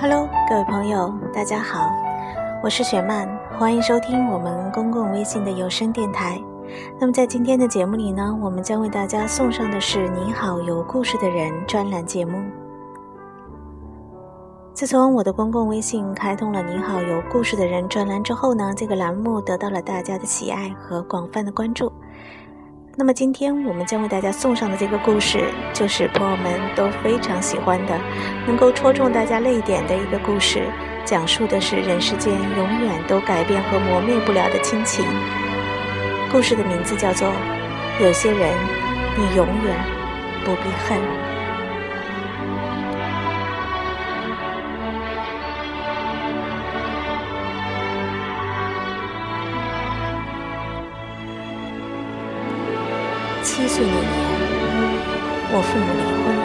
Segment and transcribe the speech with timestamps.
[0.00, 1.90] Hello，各位朋友，大家好，
[2.62, 3.28] 我是雪曼，
[3.58, 6.40] 欢迎收听我们公共微信的有声电台。
[7.00, 12.40] 那么在今天的节目里呢，我们将为大家送上的是《你好，有故事的人》专栏节目。
[14.72, 21.92] 自从我的公共微信开通了“你好，有故事的人”专栏之后呢，这个栏目得到了大家的喜爱和广泛的关注。
[22.98, 27.96] 那么今天我们将为大家送上的这个故事，就是朋友们都非常喜欢的，
[28.44, 30.66] 能够戳中大家泪点的一个故事，
[31.04, 35.04] 讲述的是人世间永远都改变和磨灭不了的亲情。
[36.32, 37.28] 故事的名字叫做
[38.02, 38.52] 《有些人，
[39.16, 39.76] 你永远
[40.44, 40.98] 不必恨》。
[53.78, 54.02] 岁那年，
[55.54, 56.42] 我父母离婚了，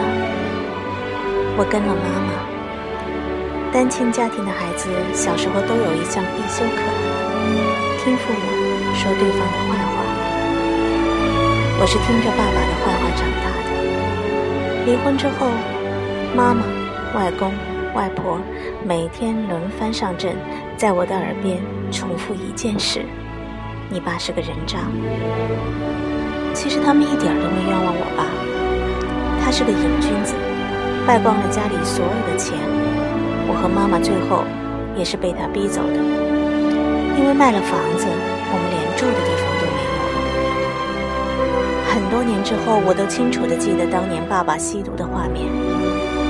[1.58, 2.30] 我跟了妈妈。
[3.72, 6.78] 单亲家庭的孩子小时候都有一项必修课，
[7.98, 8.38] 听父母
[8.94, 10.06] 说对方的坏话。
[11.80, 13.74] 我是听着爸爸的坏话长大的。
[14.86, 15.50] 离婚之后，
[16.36, 16.62] 妈妈、
[17.18, 17.50] 外公、
[17.96, 18.38] 外婆
[18.86, 20.36] 每天轮番上阵，
[20.76, 23.04] 在我的耳边重复一件事：
[23.90, 24.78] 你爸是个人渣。
[26.54, 28.30] 其实他们一点都没冤枉我爸，
[29.42, 30.32] 他是个瘾君子，
[31.04, 32.56] 败光了家里所有的钱。
[33.46, 34.44] 我和妈妈最后
[34.96, 35.98] 也是被他逼走的，
[37.18, 39.92] 因为卖了房子，我们连住的地方都没有。
[41.90, 45.50] 很多年之后，我都清楚地记得当年爸爸吸毒的画面，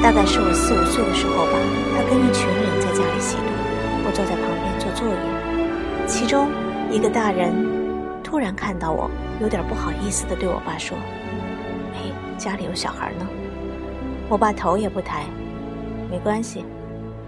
[0.03, 1.55] 大概是我四五岁的时候吧，
[1.95, 3.53] 他跟一群人在家里吸毒，
[4.09, 5.15] 我坐在旁边做作业，
[6.09, 6.49] 其中
[6.91, 7.53] 一个大人
[8.35, 9.09] 突然看到我。
[9.41, 10.99] 有点不好意思的对我爸说
[11.95, 13.25] ：“哎，家里有小孩呢。”
[14.29, 15.25] 我爸头也不抬
[16.11, 16.65] ：“没关系，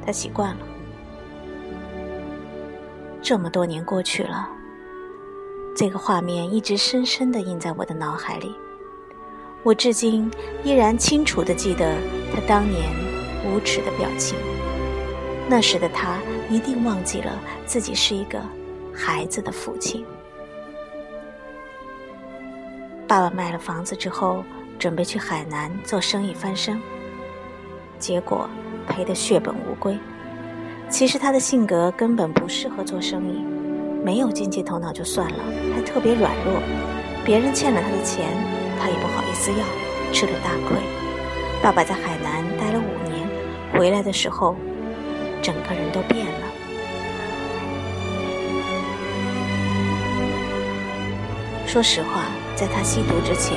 [0.05, 0.67] 他习惯了。”
[3.23, 4.49] 这么多年过去了，
[5.77, 8.53] 这个画面一直深深的印在我的脑海里。
[9.63, 10.29] 我至今
[10.65, 11.95] 依然清楚的记得
[12.35, 12.83] 他当年
[13.45, 14.37] 无耻的表情。
[15.49, 16.19] 那时的他
[16.51, 17.33] 一定忘记了
[17.65, 18.41] 自己是一个
[18.93, 20.05] 孩子的父亲。
[23.09, 24.45] 爸爸卖了房子之后，
[24.81, 26.81] 准备去海南做生意翻身，
[28.01, 28.51] 结果
[28.89, 29.97] 赔得血本无归。
[30.91, 33.45] 其实他的性格根本不适合做生意，
[34.05, 35.39] 没有经济头脑就算了，
[35.73, 36.61] 还特别软弱。
[37.25, 38.27] 别人欠了他的钱，
[38.81, 40.77] 他也不好意思要，吃了大亏。
[41.63, 43.29] 爸爸在海南待了五年，
[43.73, 44.57] 回来的时候，
[45.41, 46.47] 整个人都变了。
[51.67, 52.25] 说实话。
[52.57, 53.55] 在他吸毒之前，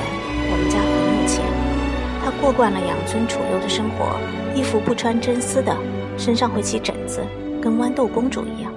[0.52, 1.42] 我们家很有钱。
[2.22, 4.20] 他过惯了养尊处优的生活，
[4.54, 5.74] 衣服不穿真丝的，
[6.18, 7.24] 身上会起疹子，
[7.62, 8.74] 跟豌豆公主一样。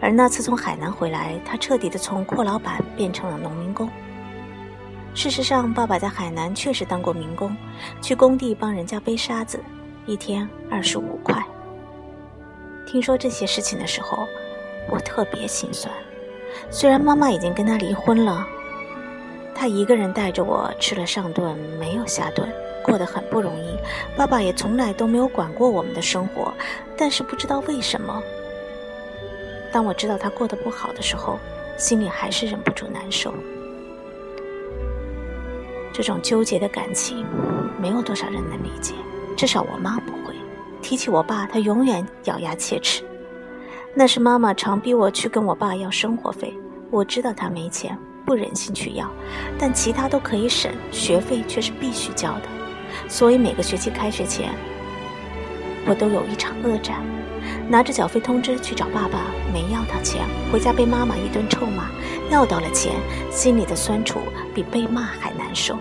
[0.00, 3.90] 而那次从海南回来，他彻底的从阔老板变成了农民工。
[5.14, 7.54] 事实上，爸爸在海南确实当过民工，
[8.00, 9.60] 去工地帮人家背沙子，
[10.06, 11.44] 一天二十五块。
[12.86, 14.26] 听说这些事情的时候，
[14.88, 15.94] 我特别心酸。
[16.70, 18.46] 虽然妈妈已经跟他离婚了。
[19.62, 22.52] 他一个人带着我吃了上顿，没有下顿，
[22.82, 23.78] 过得很不容易。
[24.18, 26.52] 爸爸也从来都没有管过我们的生活，
[26.96, 28.20] 但是不知道为什么，
[29.70, 31.38] 当我知道他过得不好的时候，
[31.78, 33.32] 心里还是忍不住难受。
[35.92, 37.24] 这种纠结的感情，
[37.80, 38.94] 没有多少人能理解，
[39.36, 40.34] 至少我妈不会。
[40.80, 43.04] 提起我爸，她永远咬牙切齿。
[43.94, 46.52] 那是妈妈常逼我去跟我爸要生活费，
[46.90, 47.96] 我知道他没钱。
[48.24, 49.10] 不忍心去要，
[49.58, 52.42] 但其他都可以省，学费却是必须交的。
[53.08, 54.52] 所以每个学期开学前，
[55.86, 57.02] 我都有一场恶战，
[57.68, 59.18] 拿着缴费通知去找爸爸，
[59.52, 61.84] 没要到钱，回家被妈妈一顿臭骂；
[62.30, 62.94] 要到了钱，
[63.30, 64.20] 心里的酸楚
[64.54, 65.76] 比被骂还难受。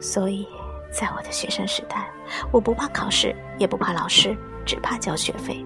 [0.00, 0.46] 所以，
[0.90, 2.10] 在我的学生时代，
[2.50, 5.64] 我不怕考试，也不怕老师，只怕交学费。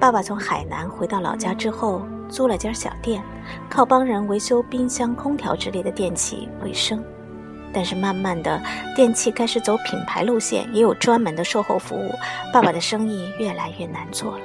[0.00, 2.02] 爸爸从海南回到老家之后。
[2.28, 3.22] 租了间小店，
[3.68, 7.02] 靠帮人维修冰箱、空调之类的电器为生。
[7.72, 8.60] 但是慢慢的，
[8.96, 12.14] 电器开始走品牌路线，也有专门的售后服务，
[12.52, 14.44] 爸爸的生意越来越难做了。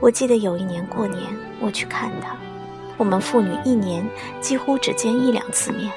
[0.00, 1.22] 我记得有一年过年，
[1.60, 2.34] 我去看他，
[2.96, 4.04] 我们父女一年
[4.40, 5.92] 几乎只见一两次面。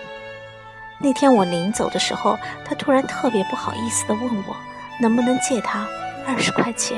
[1.00, 4.56] 那天我临走的时候，他突然特别不好意思地问我，
[5.02, 5.88] 能不能借他
[6.28, 6.98] 二十块钱。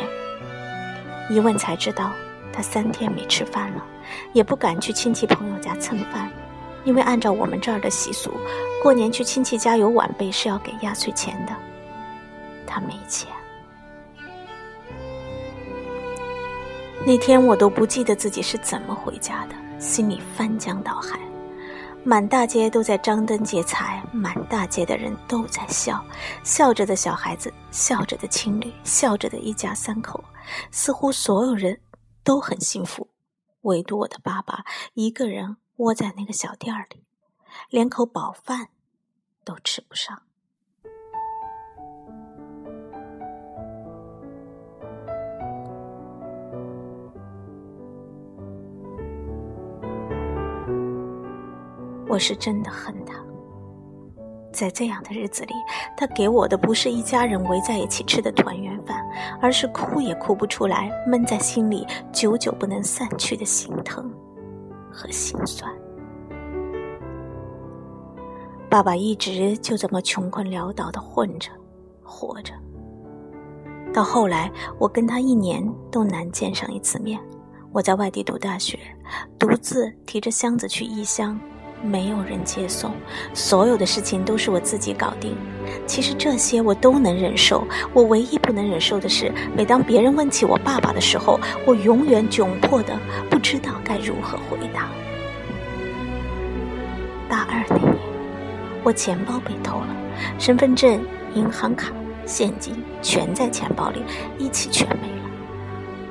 [1.29, 2.11] 一问才知道。
[2.55, 3.83] 他三天没吃饭了，
[4.31, 6.31] 也不敢去亲戚朋友家蹭饭，
[6.85, 8.31] 因为按照我们这儿的习俗，
[8.81, 11.53] 过年去亲戚家有晚辈是要给压岁钱的。
[12.65, 13.27] 他没钱。
[17.05, 21.19] 那天我都不记得自己是怎么回家的，心里翻江倒海。
[22.03, 26.03] 满大街都在张灯结彩，满大街的人都在笑，
[26.43, 30.23] 笑着的小孩子，笑着的情侣，笑着的一家三口，
[30.69, 31.75] 似乎所有人
[32.25, 33.09] 都很幸福，
[33.61, 37.03] 唯独我的爸爸一个人窝在那个小店里，
[37.69, 38.69] 连口饱饭
[39.43, 40.23] 都吃不上。
[52.07, 53.04] 我是真的很，
[54.55, 55.53] 在这样的日子里，
[55.97, 59.05] 他给我的不是一家人围在一起吃的团圆饭，
[59.41, 64.09] 而是哭也哭不出来、闷在心里久久不能散去的心疼
[64.89, 65.71] 和心酸。
[68.69, 71.51] 爸爸一直就这么穷困潦倒的混着、
[72.03, 72.53] 活着，
[73.93, 77.19] 到后来，我跟他一年都难见上一次面。
[77.71, 78.79] 我在外地读大学，
[79.37, 81.39] 独自提着箱子去异乡。
[81.85, 82.91] 没有人接送，
[83.33, 85.37] 所有的事情都是我自己搞定。
[85.85, 92.99] 其实这些我都能忍受，我唯一不能忍受的是，每当别人问起我爸爸的时候，我永远窘迫的
[93.29, 94.89] 不知道该如何回答。
[97.29, 97.95] 大二那年，
[98.83, 99.87] 我钱包被偷了，
[100.39, 100.99] 身份证、
[101.33, 101.91] 银行卡、
[102.25, 104.01] 现金全在钱包里，
[104.37, 105.29] 一起全没了。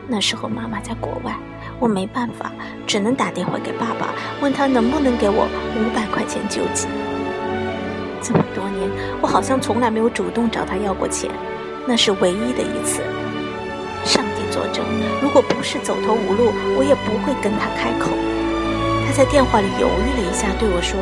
[0.06, 1.36] 那时候妈妈在国外。
[1.80, 2.50] 我没办法，
[2.86, 4.08] 只能打电话给爸爸，
[4.40, 6.88] 问他能不能给我五百块钱救济。
[8.22, 8.88] 这么多年，
[9.20, 11.30] 我好像从来没有主动找他要过钱，
[11.86, 13.02] 那是唯一的一次。
[14.04, 14.84] 上帝作证，
[15.20, 18.10] 如果不是走投无路，我也不会跟他开口。
[19.06, 20.98] 他在电话里犹豫了一下，对我说：“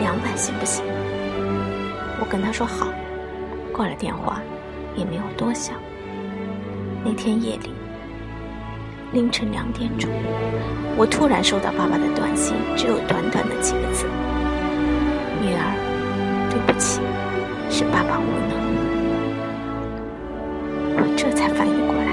[0.00, 0.84] 两百行不行？”
[2.20, 2.86] 我跟他说好，
[3.72, 4.40] 挂了电话，
[4.94, 5.74] 也没有多想。
[7.04, 7.72] 那天夜里。
[9.12, 10.08] 凌晨两点钟，
[10.96, 14.06] 我突然收到爸爸的短信，只有短短的几个字
[15.38, 15.68] ：“女儿，
[16.48, 17.02] 对不起，
[17.68, 18.56] 是爸爸无能。”
[20.96, 22.08] 我这才反应过来，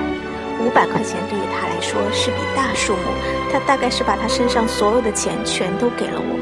[0.60, 3.16] 五百块钱对于他来说是笔大数目，
[3.50, 6.36] 他大概是把他身上所有的钱全都给了我。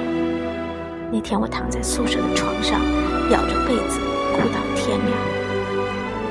[1.12, 2.81] 那天我躺在宿舍的床上，
[3.30, 4.00] 咬着被子
[4.33, 5.13] 哭到天亮，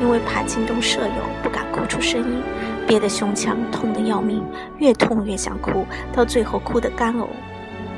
[0.03, 2.43] 因为怕惊动舍友，不敢哭出声音。
[2.87, 4.45] 憋得胸腔痛得要命，
[4.79, 7.27] 越痛越想哭，到最后哭得干呕。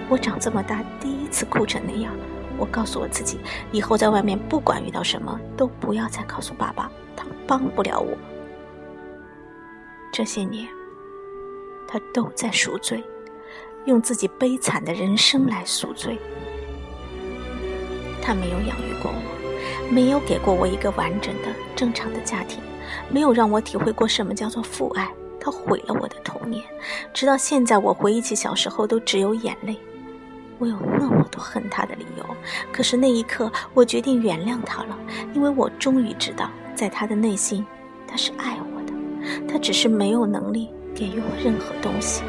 [0.09, 2.13] 我长这么大第一次哭成那样。
[2.57, 3.39] 我告诉我自己，
[3.71, 8.17] 以后在外面不管遇到什么，都不要再告诉爸爸，他帮不了我。
[10.11, 10.67] 这些年，
[11.87, 13.05] 他都在赎罪，
[13.85, 16.19] 用自己悲惨的人生来赎罪。
[18.21, 19.38] 他没有养育过我，
[19.91, 22.61] 没有给过我一个完整的、正常的家庭。
[23.11, 25.09] 没有让我体会过什么叫做父爱，
[25.41, 26.63] 他毁了我的童年。
[27.13, 29.79] 直到现在，我回忆起小时候，都只有眼泪。
[30.59, 32.25] 我有那么多恨他的理由，
[32.73, 34.99] 可是那一刻，我决定原谅他了，
[35.33, 37.65] 因为我终于知道，在他的内心，
[38.07, 39.47] 他是爱我的。
[39.47, 42.23] 他只是没有能力给予我任何东西。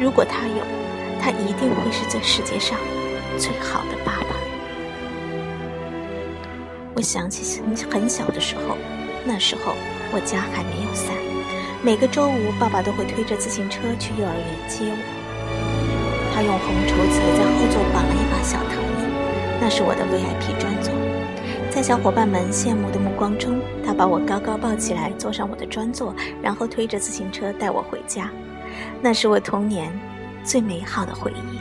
[0.00, 0.64] 如果他有，
[1.20, 2.78] 他一定会是这世界上
[3.38, 4.31] 最好的爸爸。
[6.94, 8.76] 我想起很很小的时候。
[9.24, 9.74] 那时候
[10.12, 11.14] 我家还没有伞，
[11.80, 16.34] 每个周五爸爸都会推着自行车去幼儿园接我。
[16.34, 19.06] 他用红绸子在后座绑了一把小藤椅，
[19.60, 20.92] 那是我的 VIP 专座。
[21.70, 28.28] 在小伙伴们羡慕的目光中，他把我高高抱起来，坐上我的专座，然后推着自行车带我回家。
[29.00, 29.92] 那是我童年
[30.42, 31.60] 最美好的回忆。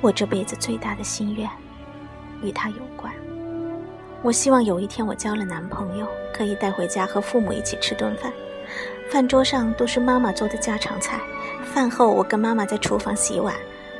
[0.00, 1.46] 我这辈子最大的心愿，
[2.42, 3.12] 与他有关。
[4.22, 8.30] 我希望有一天我交了男朋友，可以带回家和父母一起吃顿饭。
[9.10, 11.18] 饭桌上都是妈妈做的家常菜，
[11.64, 13.54] 饭后我跟妈妈在厨房洗碗，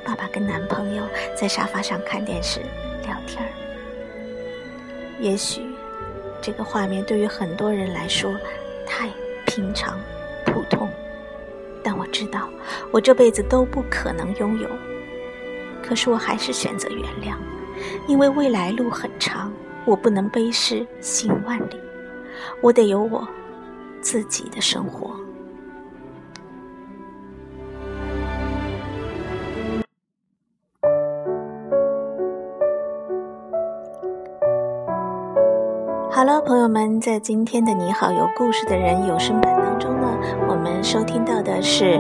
[0.04, 2.60] 爸爸跟男朋友在沙发上看电视
[3.02, 3.48] 聊天儿。
[5.18, 5.62] 也许，
[6.42, 8.36] 这个画面对于很多人来说
[8.86, 9.08] 太
[9.46, 9.98] 平常、
[10.44, 10.86] 普通，
[11.82, 12.46] 但我知道
[12.92, 14.68] 我这辈子都不可能拥有。
[15.82, 17.34] 可是我还是选择原谅，
[18.06, 19.50] 因为未来路很长。
[19.86, 21.80] 我不能背逝行万里，
[22.62, 23.26] 我得有我
[24.00, 25.10] 自己的生活。
[36.12, 40.06] 好了，朋友们，在今天的《你好有故事的人》有声版当中呢，
[40.48, 41.98] 我们收听到的是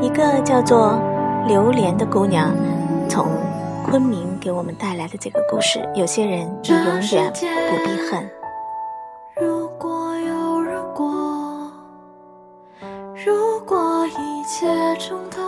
[0.00, 1.00] 一个叫做
[1.46, 2.52] 榴莲的姑娘
[3.08, 3.28] 从
[3.84, 4.33] 昆明。
[4.44, 5.80] 给我们带来的这个故事。
[5.94, 8.30] 有些人，你永远不必恨。
[9.40, 11.72] 如果有如果，
[13.24, 14.66] 如果一切
[14.98, 15.40] 重头，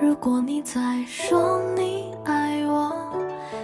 [0.00, 2.92] 如果你再说你爱我。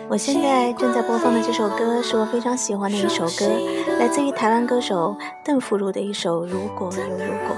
[0.08, 3.50] 我现在正在播放的这首歌是我非常喜欢的一首歌，
[3.98, 7.56] 来自于台湾歌手邓福如的一首《如果有如果》。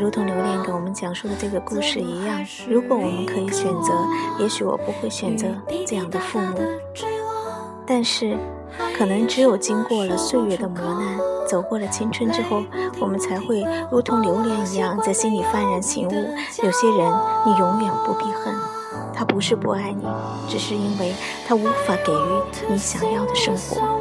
[0.00, 3.92] 如同榴莲给我们讲述的这个故事一样，如果我们可以选择，
[4.38, 5.46] 也许我不会选择
[5.86, 6.58] 这样的父母，
[7.86, 8.36] 但是。
[8.96, 12.62] 可能只有经过了岁月的磨难，走过了青春之后，
[13.00, 16.12] 我们才会如同榴莲一样，在心里幡然醒悟。
[16.62, 17.12] 有些人，
[17.44, 18.54] 你永远不必恨，
[19.12, 20.06] 他不是不爱你，
[20.48, 21.12] 只是因为
[21.48, 23.98] 他无法给予你想要的生活。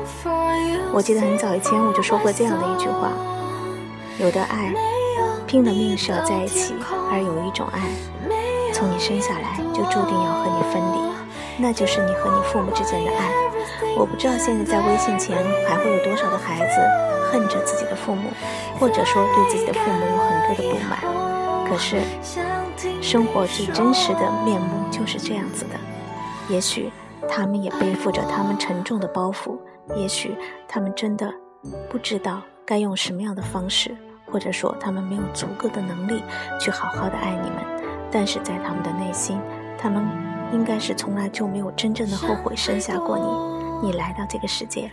[0.93, 3.11] 我记得很早以前我就说过这样的一句话：
[4.19, 4.71] 有的爱，
[5.49, 6.75] 拼了命是要在一起；
[7.09, 7.81] 而有一种爱，
[8.71, 10.99] 从你生下来就注定要和你分离，
[11.57, 13.33] 那就是你和你父母之间的爱。
[13.97, 15.35] 我不知道现在在微信前
[15.67, 16.75] 还会有多少的孩子
[17.31, 18.29] 恨着自己的父母，
[18.79, 20.99] 或者说对自己的父母有很多的不满。
[21.67, 21.99] 可是，
[23.01, 25.71] 生活最真实的面目就是这样子的。
[26.47, 26.91] 也许
[27.27, 29.57] 他们也背负着他们沉重的包袱，
[29.95, 30.35] 也许
[30.67, 31.33] 他们真的
[31.89, 33.97] 不知道该用什么样的方式，
[34.31, 36.23] 或者说他们没有足够的能力
[36.59, 37.63] 去好好的爱你们。
[38.11, 39.39] 但是在他们的内心，
[39.77, 40.03] 他们
[40.51, 43.87] 应该是从来就没有真正的后悔生下过你。
[43.87, 44.89] 你来到这个世界，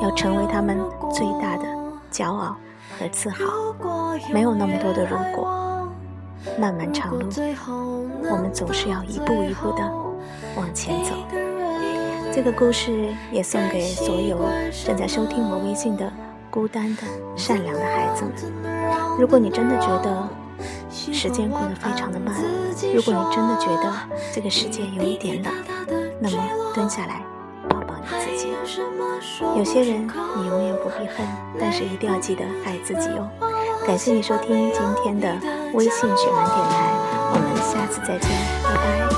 [0.00, 0.78] 要成为他们
[1.12, 1.64] 最大的
[2.10, 2.56] 骄傲
[2.98, 3.44] 和自豪。
[4.32, 5.88] 没有那么多的如果，
[6.58, 7.28] 漫漫长路，
[8.30, 9.92] 我们总是要一步一步的
[10.56, 11.10] 往前走。
[12.32, 14.38] 这个故事也送给所有
[14.86, 16.10] 正在收听我微信的
[16.52, 17.02] 孤单的、
[17.34, 18.30] 善良的孩子们。
[19.18, 20.28] 如果你真的觉得
[20.90, 22.34] 时间过得非常的慢，
[22.94, 23.90] 如果你真的觉得
[24.34, 25.50] 这个世界有一点冷，
[26.20, 26.36] 那么
[26.74, 27.22] 蹲下来
[27.70, 28.06] 抱抱你。
[28.20, 28.52] 自己，
[29.56, 30.06] 有些人
[30.36, 31.26] 你永远不必恨，
[31.58, 33.26] 但是一定要记得爱自己哦。
[33.86, 35.34] 感谢你收听今天的
[35.72, 36.92] 微信雪兰电台，
[37.32, 38.30] 我们下次再见，
[38.62, 39.11] 拜拜。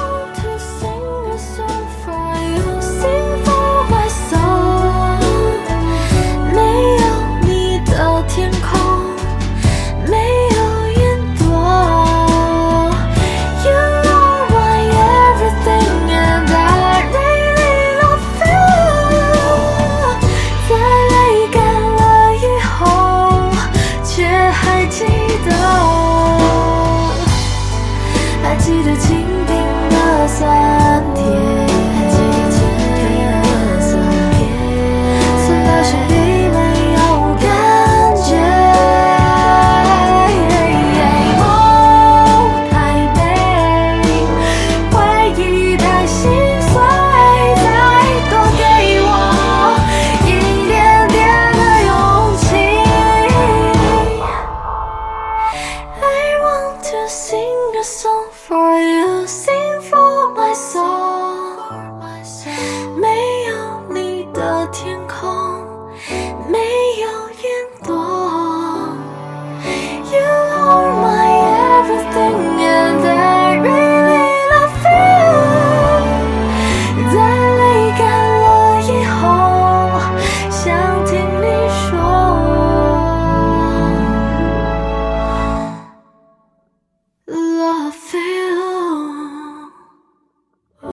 [66.51, 66.84] make